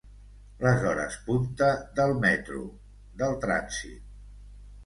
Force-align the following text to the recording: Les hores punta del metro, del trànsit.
Les 0.61 0.85
hores 0.91 1.17
punta 1.27 1.69
del 1.99 2.13
metro, 2.25 2.65
del 3.23 3.37
trànsit. 3.45 4.13